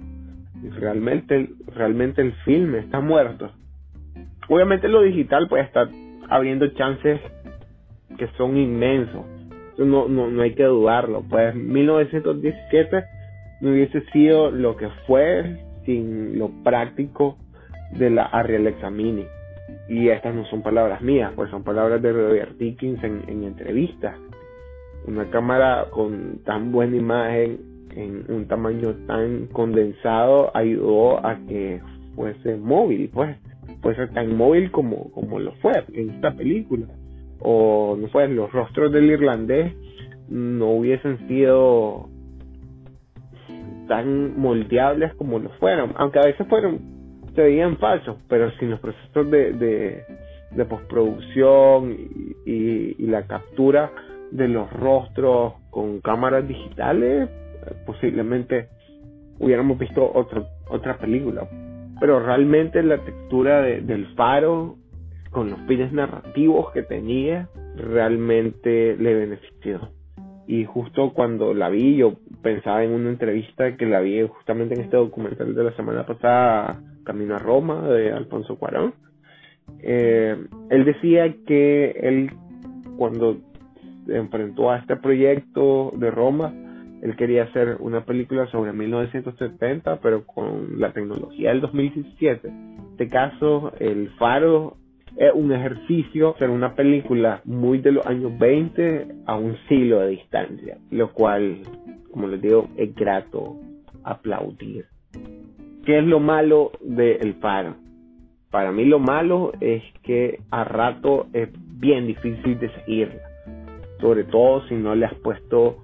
realmente, 0.78 1.50
realmente 1.74 2.22
el 2.22 2.32
filme 2.44 2.78
está 2.78 3.00
muerto. 3.00 3.50
Obviamente 4.48 4.88
lo 4.88 5.02
digital 5.02 5.48
pues 5.48 5.66
está 5.66 5.88
abriendo 6.28 6.66
chances 6.68 7.20
que 8.16 8.28
son 8.38 8.56
inmensos, 8.56 9.24
no, 9.78 10.06
no, 10.06 10.30
no 10.30 10.42
hay 10.42 10.54
que 10.54 10.64
dudarlo, 10.64 11.24
pues 11.28 11.54
1917 11.54 13.04
no 13.60 13.70
hubiese 13.70 14.02
sido 14.12 14.50
lo 14.50 14.76
que 14.76 14.88
fue 15.06 15.58
sin 15.84 16.38
lo 16.38 16.50
práctico 16.62 17.36
de 17.92 18.10
la 18.10 18.24
Alexa 18.24 18.90
Mini. 18.90 19.26
Y 19.88 20.08
estas 20.08 20.34
no 20.34 20.44
son 20.46 20.62
palabras 20.62 21.02
mías, 21.02 21.32
pues 21.34 21.50
son 21.50 21.64
palabras 21.64 22.02
de 22.02 22.12
Robert 22.12 22.56
Dickens 22.58 23.02
en, 23.04 23.22
en 23.28 23.44
entrevistas 23.44 24.16
una 25.06 25.28
cámara 25.30 25.86
con 25.90 26.40
tan 26.44 26.72
buena 26.72 26.96
imagen 26.96 27.60
en 27.94 28.24
un 28.28 28.46
tamaño 28.46 28.94
tan 29.06 29.46
condensado 29.48 30.50
ayudó 30.56 31.24
a 31.24 31.36
que 31.46 31.80
fuese 32.14 32.56
móvil, 32.56 33.10
pues, 33.12 33.36
fuese 33.82 34.06
tan 34.08 34.36
móvil 34.36 34.70
como, 34.70 35.10
como 35.12 35.38
lo 35.38 35.52
fue 35.56 35.72
en 35.92 36.10
esta 36.10 36.32
película. 36.32 36.86
O 37.40 37.96
no 37.98 38.08
fue, 38.08 38.28
los 38.28 38.52
rostros 38.52 38.92
del 38.92 39.10
irlandés 39.10 39.74
no 40.28 40.70
hubiesen 40.70 41.26
sido 41.28 42.08
tan 43.88 44.38
moldeables 44.38 45.14
como 45.14 45.38
lo 45.38 45.50
fueron, 45.58 45.92
aunque 45.96 46.20
a 46.20 46.26
veces 46.26 46.46
fueron, 46.46 46.80
se 47.34 47.42
veían 47.42 47.78
falsos, 47.78 48.16
pero 48.28 48.50
sin 48.52 48.70
los 48.70 48.80
procesos 48.80 49.30
de, 49.30 50.04
de, 50.50 50.64
postproducción 50.64 51.96
y, 52.46 52.96
y 52.98 53.06
la 53.06 53.26
captura 53.26 53.90
de 54.30 54.48
los 54.48 54.70
rostros 54.72 55.54
con 55.70 56.00
cámaras 56.00 56.46
digitales, 56.46 57.28
posiblemente 57.86 58.68
hubiéramos 59.38 59.78
visto 59.78 60.10
otra 60.14 60.44
otra 60.72 60.96
película. 60.98 61.46
Pero 62.00 62.20
realmente 62.20 62.82
la 62.82 62.98
textura 62.98 63.62
del 63.62 64.06
faro 64.14 64.76
con 65.30 65.50
los 65.50 65.60
fines 65.60 65.92
narrativos 65.92 66.72
que 66.72 66.82
tenía, 66.82 67.48
realmente 67.76 68.96
le 68.96 69.14
benefició. 69.14 69.90
Y 70.46 70.64
justo 70.64 71.12
cuando 71.14 71.54
la 71.54 71.70
vi, 71.70 71.96
yo 71.96 72.14
pensaba 72.42 72.84
en 72.84 72.92
una 72.92 73.08
entrevista 73.08 73.76
que 73.76 73.86
la 73.86 74.00
vi 74.00 74.20
justamente 74.26 74.74
en 74.74 74.82
este 74.82 74.96
documental 74.96 75.54
de 75.54 75.64
la 75.64 75.72
semana 75.72 76.04
pasada, 76.04 76.82
Camino 77.04 77.36
a 77.36 77.38
Roma, 77.38 77.88
de 77.88 78.12
Alfonso 78.12 78.56
Cuarón. 78.56 78.94
Eh, 79.80 80.36
él 80.70 80.84
decía 80.84 81.34
que 81.46 81.90
él, 82.02 82.30
cuando 82.96 83.38
se 84.06 84.16
enfrentó 84.16 84.70
a 84.70 84.78
este 84.78 84.96
proyecto 84.96 85.92
de 85.96 86.10
Roma, 86.10 86.52
él 87.02 87.16
quería 87.16 87.44
hacer 87.44 87.78
una 87.80 88.04
película 88.04 88.46
sobre 88.46 88.72
1970, 88.72 90.00
pero 90.00 90.24
con 90.24 90.78
la 90.78 90.92
tecnología 90.92 91.50
del 91.50 91.60
2017. 91.60 92.48
En 92.48 92.78
este 92.92 93.08
caso, 93.08 93.72
El 93.80 94.10
Faro 94.18 94.76
es 95.16 95.32
un 95.34 95.52
ejercicio, 95.52 96.34
hacer 96.34 96.48
una 96.48 96.74
película 96.74 97.42
muy 97.44 97.78
de 97.78 97.92
los 97.92 98.06
años 98.06 98.38
20 98.38 99.08
a 99.26 99.36
un 99.36 99.56
siglo 99.68 100.00
de 100.00 100.08
distancia, 100.10 100.78
lo 100.90 101.12
cual, 101.12 101.62
como 102.12 102.28
les 102.28 102.40
digo, 102.40 102.68
es 102.76 102.94
grato 102.94 103.56
aplaudir. 104.04 104.86
¿Qué 105.84 105.98
es 105.98 106.04
lo 106.04 106.20
malo 106.20 106.70
de 106.80 107.16
El 107.16 107.34
Faro? 107.34 107.74
Para 108.52 108.70
mí 108.70 108.84
lo 108.84 109.00
malo 109.00 109.52
es 109.60 109.82
que 110.04 110.38
a 110.50 110.62
rato 110.62 111.26
es 111.32 111.48
bien 111.80 112.06
difícil 112.06 112.56
de 112.60 112.70
seguirla, 112.74 113.22
sobre 114.00 114.22
todo 114.22 114.64
si 114.68 114.76
no 114.76 114.94
le 114.94 115.06
has 115.06 115.14
puesto 115.14 115.78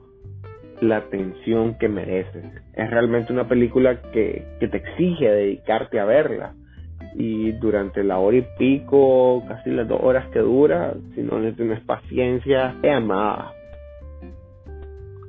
la 0.81 0.99
atención 0.99 1.77
que 1.79 1.89
mereces. 1.89 2.45
Es 2.75 2.91
realmente 2.91 3.33
una 3.33 3.49
película 3.49 4.01
que, 4.13 4.47
que 4.61 4.69
te 4.69 4.77
exige 4.77 5.31
dedicarte 5.31 5.99
a 5.99 6.05
verla. 6.05 6.55
Y 7.17 7.51
durante 7.53 8.05
la 8.05 8.19
hora 8.19 8.37
y 8.37 8.47
pico, 8.57 9.43
casi 9.49 9.71
las 9.71 9.89
dos 9.89 9.99
horas 10.01 10.29
que 10.29 10.39
dura, 10.39 10.95
si 11.17 11.23
no 11.23 11.41
le 11.41 11.55
tienes 11.55 11.81
paciencia, 11.81 12.77
es 12.83 12.93
amada. 12.93 13.53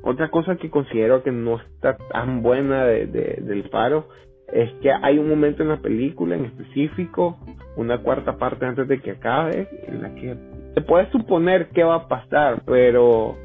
Otra 0.03 0.29
cosa 0.29 0.57
que 0.57 0.69
considero 0.69 1.23
que 1.23 1.31
no 1.31 1.59
está 1.59 1.97
tan 2.11 2.43
buena 2.43 2.85
de, 2.85 3.07
del 3.07 3.67
faro 3.69 4.07
es 4.53 4.71
que 4.81 4.91
hay 4.91 5.17
un 5.17 5.29
momento 5.29 5.63
en 5.63 5.69
la 5.69 5.77
película 5.77 6.35
en 6.35 6.45
específico, 6.45 7.37
una 7.75 7.99
cuarta 7.99 8.37
parte 8.37 8.65
antes 8.65 8.87
de 8.87 8.99
que 8.99 9.11
acabe, 9.11 9.67
en 9.87 10.01
la 10.01 10.13
que 10.15 10.35
se 10.73 10.81
puede 10.81 11.09
suponer 11.11 11.69
qué 11.69 11.83
va 11.83 11.95
a 11.95 12.07
pasar, 12.07 12.61
pero 12.65 13.35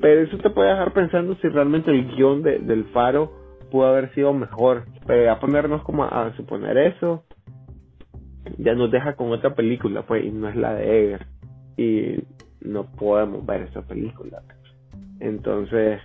pero 0.00 0.20
eso 0.22 0.38
te 0.38 0.50
puede 0.50 0.70
dejar 0.70 0.92
pensando 0.92 1.34
si 1.36 1.48
realmente 1.48 1.90
el 1.90 2.06
guion 2.14 2.42
de, 2.42 2.58
del 2.58 2.84
faro 2.86 3.32
pudo 3.70 3.86
haber 3.86 4.12
sido 4.14 4.32
mejor. 4.32 4.84
Pero 5.06 5.32
a 5.32 5.40
ponernos 5.40 5.82
como 5.82 6.04
a, 6.04 6.32
suponer 6.36 6.76
eso, 6.76 7.24
ya 8.58 8.74
nos 8.74 8.90
deja 8.90 9.14
con 9.14 9.32
otra 9.32 9.54
película, 9.54 10.02
pues, 10.02 10.24
y 10.24 10.30
no 10.30 10.48
es 10.48 10.56
la 10.56 10.74
de 10.74 11.06
Eger. 11.06 11.26
Y 11.76 12.24
no 12.60 12.84
podemos 12.84 13.44
ver 13.44 13.62
esa 13.62 13.82
película. 13.82 14.42
Entonces, 15.20 16.00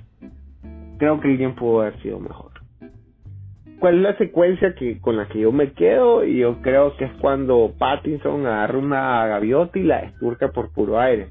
creo 0.97 1.19
que 1.19 1.31
el 1.31 1.37
guion 1.37 1.55
pudo 1.55 1.81
haber 1.81 2.01
sido 2.01 2.19
mejor. 2.19 2.50
¿Cuál 3.81 3.95
es 3.95 4.01
la 4.01 4.17
secuencia 4.17 4.73
que 4.75 5.01
con 5.01 5.17
la 5.17 5.27
que 5.27 5.39
yo 5.39 5.51
me 5.51 5.73
quedo? 5.73 6.23
Y 6.23 6.37
yo 6.37 6.61
creo 6.61 6.95
que 6.95 7.05
es 7.05 7.11
cuando 7.19 7.73
Pattinson 7.77 8.45
agarra 8.45 8.77
una 8.77 9.27
gaviota 9.27 9.77
y 9.77 9.83
la 9.83 9.99
esturca 9.99 10.53
por 10.53 10.71
puro 10.71 10.97
aire 10.97 11.29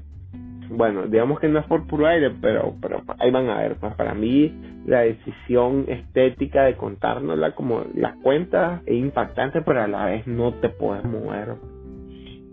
bueno, 0.73 1.03
digamos 1.07 1.39
que 1.39 1.49
no 1.49 1.59
es 1.59 1.65
por 1.65 1.85
puro 1.85 2.07
aire, 2.07 2.31
pero, 2.41 2.75
pero 2.81 3.01
ahí 3.19 3.29
van 3.29 3.49
a 3.49 3.59
ver, 3.59 3.75
pues 3.75 3.93
para 3.95 4.13
mí 4.13 4.53
la 4.85 5.01
decisión 5.01 5.85
estética 5.87 6.63
de 6.63 6.75
contárnosla 6.75 7.51
como 7.55 7.83
la 7.93 8.15
cuenta 8.23 8.81
es 8.85 8.95
impactante, 8.95 9.61
pero 9.61 9.81
a 9.81 9.87
la 9.87 10.05
vez 10.05 10.25
no 10.27 10.53
te 10.55 10.69
puedes 10.69 11.03
mover. 11.03 11.55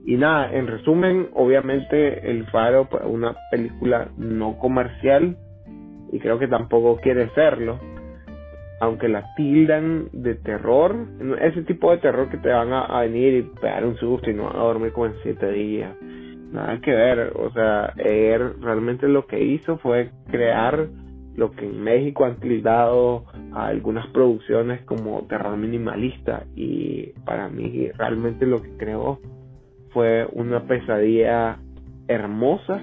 Y 0.05 0.17
nada, 0.17 0.53
en 0.53 0.67
resumen, 0.67 1.29
obviamente 1.35 2.31
El 2.31 2.47
Faro 2.47 2.89
pues, 2.89 3.03
una 3.07 3.37
película 3.51 4.09
no 4.17 4.59
comercial 4.59 5.37
y 6.13 6.19
creo 6.19 6.39
que 6.39 6.49
tampoco 6.49 6.97
quiere 6.97 7.29
serlo. 7.35 7.79
Aunque 8.81 9.09
la 9.09 9.35
tildan 9.35 10.09
de 10.13 10.37
terror, 10.37 10.95
ese 11.41 11.63
tipo 11.63 11.91
de 11.91 11.99
terror 11.99 12.29
que 12.29 12.37
te 12.37 12.49
van 12.49 12.73
a, 12.73 13.01
venir 13.01 13.35
y 13.35 13.43
pegar 13.43 13.85
un 13.85 13.97
susto 13.97 14.31
y 14.31 14.35
no 14.35 14.49
a 14.49 14.59
dormir 14.59 14.93
como 14.93 15.07
en 15.07 15.15
siete 15.23 15.51
días 15.51 15.97
nada 16.53 16.81
que 16.81 16.93
ver. 16.93 17.33
O 17.37 17.51
sea, 17.53 17.93
él 17.97 18.61
realmente 18.61 19.09
lo 19.09 19.27
que 19.27 19.43
hizo 19.43 19.79
fue 19.79 20.11
crear 20.31 20.89
lo 21.39 21.53
que 21.53 21.67
en 21.67 21.81
México 21.81 22.25
han 22.25 22.41
tildado 22.41 23.25
a 23.53 23.67
algunas 23.67 24.09
producciones 24.09 24.83
como 24.83 25.25
terror 25.29 25.57
minimalista 25.57 26.45
y 26.57 27.13
para 27.25 27.49
mí 27.49 27.89
realmente 27.97 28.45
lo 28.45 28.61
que 28.61 28.77
creó 28.77 29.21
fue 29.91 30.27
una 30.33 30.65
pesadilla 30.65 31.59
hermosa 32.09 32.83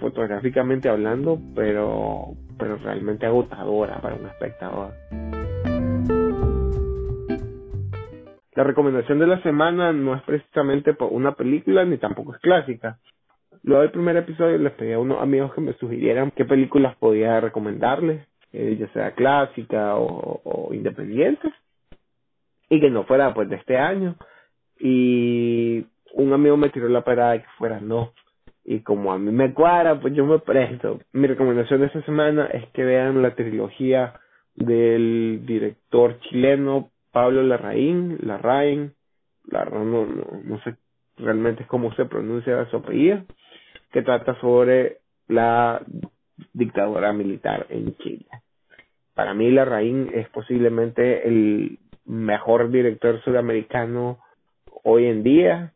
fotográficamente 0.00 0.88
hablando 0.88 1.38
pero 1.54 2.32
pero 2.58 2.76
realmente 2.76 3.26
agotadora 3.26 4.00
para 4.00 4.14
un 4.14 4.26
espectador. 4.26 4.92
La 8.54 8.62
recomendación 8.62 9.18
de 9.18 9.26
la 9.26 9.42
semana 9.42 9.92
no 9.92 10.14
es 10.14 10.22
precisamente 10.22 10.96
una 11.10 11.32
película 11.32 11.84
ni 11.84 11.98
tampoco 11.98 12.34
es 12.34 12.40
clásica. 12.40 12.98
Luego 13.64 13.82
del 13.82 13.90
primer 13.90 14.16
episodio 14.16 14.58
les 14.58 14.72
pedí 14.74 14.92
a 14.92 14.98
unos 14.98 15.20
amigos 15.20 15.52
que 15.54 15.60
me 15.60 15.72
sugirieran 15.74 16.30
qué 16.30 16.44
películas 16.44 16.94
podía 16.96 17.40
recomendarles, 17.40 18.26
eh, 18.52 18.76
ya 18.78 18.86
sea 18.92 19.12
clásica 19.12 19.96
o, 19.96 20.68
independientes, 20.72 21.52
y 22.68 22.80
que 22.80 22.90
no 22.90 23.04
fuera 23.04 23.34
pues 23.34 23.48
de 23.48 23.56
este 23.56 23.76
año. 23.76 24.16
Y 24.78 25.86
un 26.12 26.32
amigo 26.32 26.56
me 26.56 26.68
tiró 26.68 26.88
la 26.88 27.02
parada 27.02 27.32
de 27.32 27.40
que 27.40 27.48
fuera 27.58 27.80
no. 27.80 28.12
Y 28.64 28.80
como 28.80 29.12
a 29.12 29.18
mí 29.18 29.30
me 29.30 29.52
cuadra, 29.52 30.00
pues 30.00 30.14
yo 30.14 30.24
me 30.24 30.38
presto. 30.38 31.00
Mi 31.12 31.26
recomendación 31.26 31.80
de 31.80 31.86
esta 31.86 32.02
semana 32.02 32.46
es 32.46 32.66
que 32.70 32.84
vean 32.84 33.20
la 33.20 33.34
trilogía 33.34 34.14
del 34.54 35.42
director 35.44 36.18
chileno 36.20 36.90
Pablo 37.12 37.42
Larraín, 37.42 38.18
Larraín, 38.22 38.94
Larraín 39.46 39.92
no, 39.92 40.06
no, 40.06 40.60
sé 40.62 40.76
realmente 41.16 41.64
cómo 41.66 41.94
se 41.94 42.06
pronuncia 42.06 42.68
su 42.70 42.78
apellido, 42.78 43.24
que 43.92 44.02
trata 44.02 44.38
sobre 44.40 44.98
la 45.28 45.80
dictadura 46.52 47.12
militar 47.12 47.66
en 47.68 47.96
Chile. 47.98 48.26
Para 49.14 49.32
mí 49.32 49.50
Larraín 49.50 50.10
es 50.12 50.28
posiblemente 50.30 51.28
el 51.28 51.78
mejor 52.04 52.70
director 52.70 53.22
sudamericano 53.22 54.18
hoy 54.82 55.06
en 55.06 55.22
día, 55.22 55.72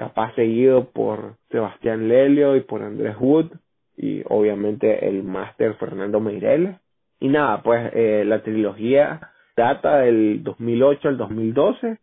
capaz 0.00 0.34
seguido 0.34 0.86
por 0.86 1.34
Sebastián 1.50 2.08
Lelio 2.08 2.56
y 2.56 2.62
por 2.62 2.82
Andrés 2.82 3.16
Wood 3.20 3.50
y 3.98 4.22
obviamente 4.30 5.06
el 5.06 5.22
máster 5.22 5.74
Fernando 5.74 6.20
Meireles. 6.20 6.76
Y 7.20 7.28
nada, 7.28 7.62
pues 7.62 7.92
eh, 7.92 8.24
la 8.24 8.42
trilogía 8.42 9.20
data 9.54 9.98
del 9.98 10.42
2008 10.42 11.06
al 11.06 11.18
2012 11.18 11.98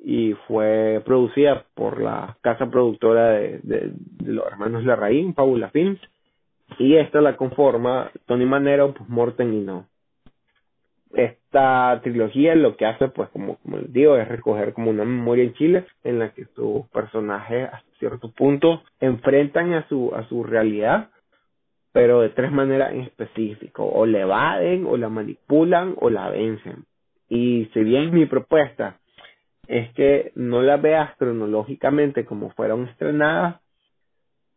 y 0.00 0.32
fue 0.48 1.00
producida 1.04 1.64
por 1.74 2.00
la 2.02 2.36
casa 2.40 2.66
productora 2.66 3.30
de, 3.30 3.92
los 4.24 4.44
hermanos 4.48 4.84
Larraín, 4.84 5.32
Paula 5.32 5.70
Films, 5.70 6.00
y 6.80 6.96
esta 6.96 7.20
la 7.20 7.36
conforma 7.36 8.10
Tony 8.26 8.44
Manero, 8.44 8.92
pues 8.92 9.08
Morten 9.08 9.54
y 9.54 9.60
no. 9.60 9.86
Esta 11.14 12.00
trilogía 12.02 12.54
lo 12.54 12.76
que 12.76 12.86
hace, 12.86 13.08
pues 13.08 13.28
como, 13.30 13.56
como 13.58 13.78
les 13.78 13.92
digo, 13.92 14.16
es 14.16 14.28
recoger 14.28 14.72
como 14.72 14.90
una 14.90 15.04
memoria 15.04 15.44
en 15.44 15.54
Chile 15.54 15.86
en 16.04 16.18
la 16.18 16.30
que 16.30 16.46
sus 16.54 16.86
personajes 16.88 17.68
a 17.68 17.82
cierto 17.98 18.30
punto 18.32 18.82
enfrentan 19.00 19.72
a 19.72 19.88
su, 19.88 20.12
a 20.14 20.28
su 20.28 20.44
realidad 20.44 21.10
pero 21.96 22.20
de 22.20 22.28
tres 22.28 22.52
maneras 22.52 22.92
en 22.92 23.00
específico, 23.00 23.86
o 23.86 24.04
le 24.04 24.20
evaden, 24.20 24.84
o 24.84 24.98
la 24.98 25.08
manipulan, 25.08 25.94
o 25.98 26.10
la 26.10 26.28
vencen. 26.28 26.84
Y 27.26 27.70
si 27.72 27.80
bien 27.80 28.12
mi 28.12 28.26
propuesta 28.26 28.98
es 29.66 29.90
que 29.94 30.30
no 30.34 30.60
la 30.60 30.76
veas 30.76 31.16
cronológicamente 31.16 32.26
como 32.26 32.50
fueron 32.50 32.86
estrenadas, 32.86 33.62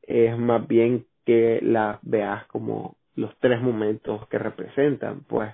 es 0.01 0.37
más 0.37 0.67
bien 0.67 1.05
que 1.25 1.61
la 1.61 1.99
veas 2.01 2.45
como 2.47 2.97
los 3.15 3.33
tres 3.39 3.61
momentos 3.61 4.27
que 4.27 4.37
representan. 4.37 5.21
Pues 5.21 5.49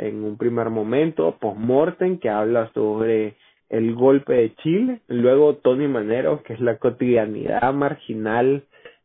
en 0.00 0.24
un 0.24 0.36
primer 0.36 0.70
momento, 0.70 1.36
post-mortem, 1.38 2.18
que 2.18 2.30
habla 2.30 2.70
sobre 2.72 3.36
el 3.68 3.94
golpe 3.94 4.32
de 4.32 4.54
Chile, 4.56 5.00
luego 5.08 5.56
Tony 5.56 5.86
Manero, 5.86 6.42
que 6.42 6.54
es 6.54 6.60
la 6.60 6.78
cotidianidad 6.78 7.72
marginal 7.74 8.64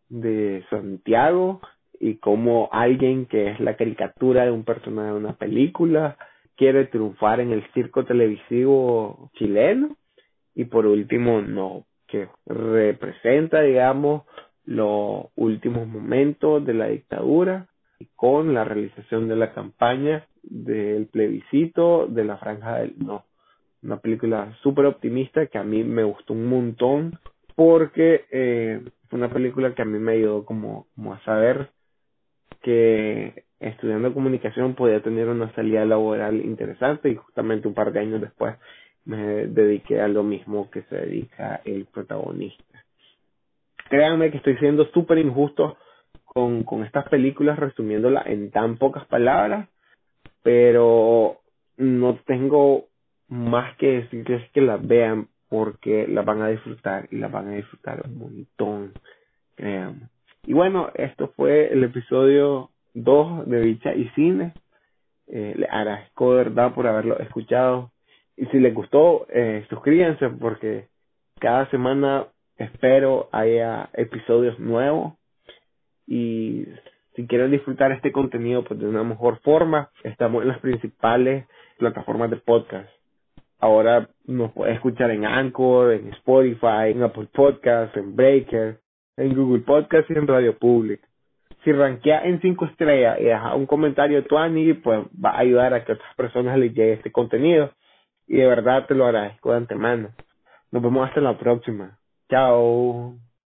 de 0.10 0.64
Santiago, 0.70 1.62
y 2.00 2.16
como 2.16 2.70
alguien 2.72 3.26
que 3.26 3.52
es 3.52 3.60
la 3.60 3.76
caricatura 3.76 4.46
de 4.46 4.52
un 4.52 4.64
personaje 4.64 5.10
de 5.10 5.18
una 5.18 5.34
película 5.34 6.18
quiere 6.56 6.86
triunfar 6.86 7.40
en 7.40 7.52
el 7.52 7.64
circo 7.74 8.06
televisivo 8.06 9.32
chileno 9.36 9.96
y 10.54 10.66
por 10.66 10.86
último 10.86 11.42
no 11.42 11.86
que 12.08 12.28
representa 12.46 13.62
digamos 13.62 14.24
los 14.66 15.28
últimos 15.36 15.88
momentos 15.88 16.66
de 16.66 16.74
la 16.74 16.88
dictadura 16.88 17.68
con 18.16 18.54
la 18.54 18.64
realización 18.64 19.28
de 19.28 19.36
la 19.36 19.54
campaña 19.54 20.28
del 20.50 21.08
plebiscito 21.08 22.08
de 22.08 22.24
la 22.24 22.38
franja 22.38 22.80
del 22.80 22.96
no 22.98 23.26
una 23.86 23.98
película 23.98 24.58
súper 24.62 24.86
optimista 24.86 25.46
que 25.46 25.58
a 25.58 25.64
mí 25.64 25.84
me 25.84 26.04
gustó 26.04 26.34
un 26.34 26.48
montón 26.48 27.20
porque 27.56 28.26
eh, 28.32 28.82
fue 29.08 29.20
una 29.20 29.30
película 29.30 29.74
que 29.74 29.82
a 29.82 29.86
mí 29.86 30.00
me 30.00 30.14
ayudó 30.14 30.44
como, 30.44 30.88
como 30.96 31.14
a 31.14 31.24
saber 31.24 31.70
que 32.62 33.46
estudiando 33.60 34.14
comunicación 34.14 34.76
podía 34.76 35.02
tener 35.02 35.30
una 35.30 35.54
salida 35.54 35.86
laboral 35.86 36.44
interesante 36.44 37.10
y 37.10 37.16
justamente 37.16 37.68
un 37.68 37.74
par 37.74 37.94
de 37.94 38.00
años 38.00 38.22
después 38.22 38.56
me 39.06 39.48
dediqué 39.48 40.02
a 40.02 40.08
lo 40.08 40.24
mismo 40.24 40.70
que 40.72 40.82
se 40.84 40.96
dedica 40.96 41.62
el 41.64 41.86
protagonista. 41.86 42.64
Créanme 43.88 44.32
que 44.32 44.38
estoy 44.38 44.58
siendo 44.58 44.86
súper 44.88 45.20
injusto 45.20 45.78
con, 46.26 46.64
con 46.64 46.84
estas 46.84 47.08
películas 47.08 47.60
resumiéndola 47.60 48.24
en 48.26 48.50
tan 48.50 48.78
pocas 48.78 49.06
palabras, 49.06 49.70
pero 50.46 51.42
no 51.76 52.20
tengo 52.28 52.86
más 53.28 53.76
que 53.78 54.02
decirles 54.02 54.48
que 54.52 54.62
las 54.62 54.86
vean 54.86 55.28
porque 55.50 56.08
las 56.08 56.24
van 56.24 56.44
a 56.44 56.50
disfrutar 56.50 57.08
y 57.10 57.18
las 57.18 57.32
van 57.32 57.48
a 57.48 57.56
disfrutar 57.56 58.04
un 58.06 58.20
montón, 58.20 58.94
créanme. 59.56 60.08
Y 60.44 60.54
bueno, 60.54 60.92
esto 60.94 61.34
fue 61.36 61.74
el 61.74 61.84
episodio 61.84 62.70
2 62.94 63.48
de 63.48 63.60
Bicha 63.60 63.96
y 63.96 64.08
Cine. 64.10 64.54
Eh, 65.26 65.56
le 65.58 65.66
agradezco 65.66 66.36
de 66.36 66.44
verdad 66.44 66.76
por 66.76 66.86
haberlo 66.86 67.18
escuchado. 67.18 67.90
Y 68.38 68.46
si 68.46 68.60
les 68.60 68.76
gustó, 68.76 69.26
eh, 69.30 69.66
suscríbanse 69.68 70.30
porque 70.30 70.90
cada 71.40 71.68
semana 71.72 72.28
espero 72.58 73.30
haya 73.32 73.90
episodios 73.94 74.60
nuevos. 74.60 75.16
Y 76.06 76.68
si 77.16 77.28
quieren 77.28 77.52
disfrutar 77.52 77.92
este 77.92 78.12
contenido 78.12 78.64
pues 78.64 78.80
de 78.80 78.88
una 78.88 79.04
mejor 79.04 79.40
forma, 79.42 79.90
estamos 80.04 80.42
en 80.42 80.50
las 80.50 80.60
principales 80.60 81.48
plataformas 81.78 82.30
de 82.30 82.38
podcast. 82.38 82.90
Ahora 83.60 84.10
nos 84.26 84.52
puede 84.52 84.74
escuchar 84.74 85.12
en 85.12 85.26
Anchor, 85.26 85.94
en 85.94 86.10
Spotify, 86.10 86.92
en 86.92 87.04
Apple 87.04 87.28
Podcasts, 87.34 87.96
en 87.98 88.16
Breaker, 88.16 88.80
en 89.18 89.34
Google 89.34 89.64
Podcasts 89.64 90.10
y 90.12 90.14
en 90.14 90.28
Radio 90.28 90.58
Public. 90.58 91.02
Si 91.64 91.72
rankea 91.72 92.26
en 92.26 92.42
5 92.42 92.66
estrellas 92.66 93.18
y 93.20 93.24
deja 93.24 93.56
un 93.56 93.66
comentario 93.66 94.24
tu 94.26 94.38
Ani, 94.38 94.74
pues 94.74 95.00
va 95.14 95.32
a 95.32 95.40
ayudar 95.40 95.74
a 95.74 95.84
que 95.84 95.94
otras 95.94 96.14
personas 96.16 96.60
les 96.60 96.74
llegue 96.74 96.94
este 96.94 97.12
contenido. 97.12 97.72
Y 98.28 98.38
de 98.38 98.48
verdad 98.48 98.86
te 98.88 98.94
lo 98.94 99.06
agradezco 99.06 99.52
de 99.52 99.58
antemano. 99.58 100.10
Nos 100.72 100.84
vemos 100.84 101.08
hasta 101.08 101.22
la 101.22 101.38
próxima. 101.38 101.98
Chao. 102.30 103.16